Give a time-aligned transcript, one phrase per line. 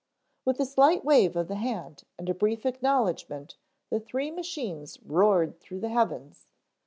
[0.45, 3.55] With a slight wave of the hand and a brief acknowledgement
[3.91, 6.47] the three machines roared through the heavens.